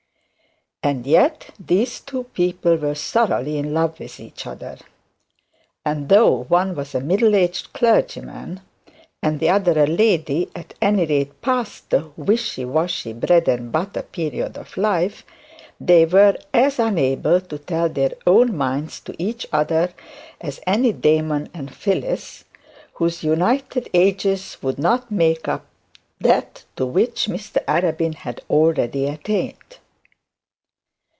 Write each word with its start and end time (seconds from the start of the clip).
And 0.83 1.05
yet 1.05 1.51
these 1.59 1.99
two 1.99 2.23
people 2.23 2.75
were 2.75 2.95
thoroughly 2.95 3.59
in 3.59 3.71
love 3.71 3.99
with 3.99 4.19
each 4.19 4.47
other; 4.47 4.79
and 5.85 6.09
though 6.09 6.45
one 6.45 6.73
was 6.73 6.95
a 6.95 6.99
middle 6.99 7.35
aged 7.35 7.71
clergyman, 7.71 8.61
and 9.21 9.39
the 9.39 9.49
other 9.51 9.83
a 9.83 9.85
lady 9.85 10.49
at 10.55 10.73
any 10.81 11.05
rate 11.05 11.39
past 11.43 11.91
the 11.91 12.09
wishy 12.17 12.65
washy 12.65 13.13
bread 13.13 13.47
and 13.47 13.71
butter 13.71 14.01
period 14.01 14.57
of 14.57 14.75
life, 14.75 15.23
they 15.79 16.03
were 16.03 16.35
as 16.51 16.79
unable 16.79 17.39
to 17.39 17.59
tell 17.59 17.87
their 17.87 18.13
own 18.25 18.57
minds 18.57 18.99
to 19.01 19.13
each 19.21 19.45
other 19.53 19.93
as 20.41 20.59
any 20.65 20.91
Damon 20.91 21.47
and 21.53 21.71
Phillis, 21.71 22.45
whose 22.93 23.23
united 23.23 23.87
ages 23.93 24.57
would 24.63 24.79
not 24.79 25.11
make 25.11 25.47
up 25.47 25.67
that 26.19 26.63
to 26.75 26.87
which 26.87 27.27
Mr 27.27 27.63
Arabin 27.65 28.15
had 28.15 28.41
already 28.49 29.05
attained. 29.05 29.57